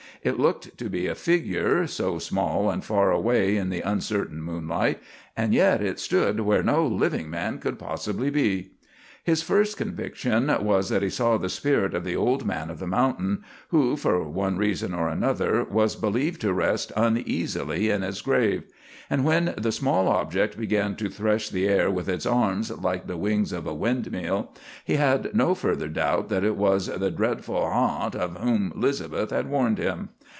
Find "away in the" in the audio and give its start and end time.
3.11-3.81